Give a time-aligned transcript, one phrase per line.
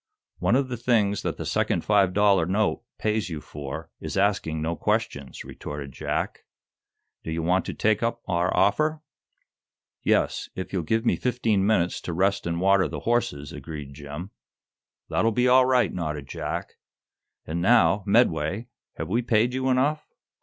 [0.39, 4.59] "One of the things that the second five dollar note pays you for is asking
[4.59, 6.39] no questions," retorted Jack.
[7.23, 9.03] "Do you want to take up our offer?"
[10.01, 14.31] "Yes; if you'll give me fifteen minutes to rest and water the horses," agreed Jim.
[15.07, 16.77] "That'll be all right," nodded Jack.
[17.45, 20.07] "And now, Medway, have we paid you enough?"